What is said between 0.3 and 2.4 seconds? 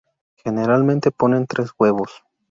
Generalmente ponen tres huevos.